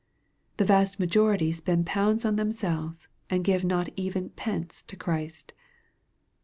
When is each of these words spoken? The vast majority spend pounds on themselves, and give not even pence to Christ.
The 0.57 0.65
vast 0.65 0.99
majority 0.99 1.51
spend 1.51 1.85
pounds 1.85 2.25
on 2.25 2.35
themselves, 2.35 3.07
and 3.29 3.43
give 3.43 3.63
not 3.63 3.89
even 3.95 4.29
pence 4.31 4.81
to 4.87 4.95
Christ. 4.95 5.53